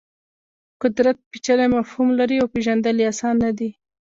قدرت 0.81 1.17
پېچلی 1.31 1.67
مفهوم 1.75 2.09
لري 2.19 2.35
او 2.41 2.47
پېژندل 2.53 2.95
یې 3.01 3.07
اسان 3.13 3.35
نه 3.45 3.51
دي. 3.57 3.69